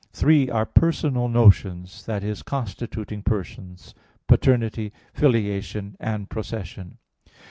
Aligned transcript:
Three 0.13 0.49
are 0.49 0.65
personal 0.65 1.27
notions 1.27 2.09
i.e. 2.09 2.33
constituting 2.43 3.21
persons, 3.21 3.93
"paternity," 4.25 4.91
"filiation," 5.13 5.95
and 5.99 6.27
"procession." 6.27 6.97